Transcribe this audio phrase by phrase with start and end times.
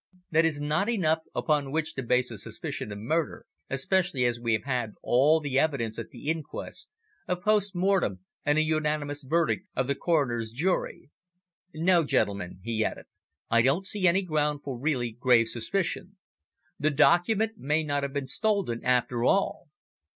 [0.31, 4.53] "That is not enough upon which to base a suspicion of murder, especially as we
[4.53, 6.95] have had all the evidence at the inquest,
[7.27, 11.11] a post mortem and a unanimous verdict of the coroner's jury.
[11.75, 13.05] No, gentlemen," he added,
[13.51, 16.17] "I don't see any ground for really grave suspicion.
[16.79, 19.67] The document may not have been stolen after all.